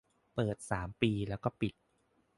[0.33, 1.73] เปิดสามปีแล้วก็ปิด